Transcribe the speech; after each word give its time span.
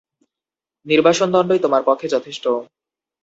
নির্বাসনদণ্ডই 0.85 1.59
তোমার 1.59 1.81
পক্ষে 1.87 2.07
যথেষ্ট। 2.07 2.45